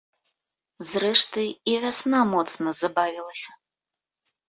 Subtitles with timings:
[0.91, 3.51] Зрэшты, і вясна моцна забавілася.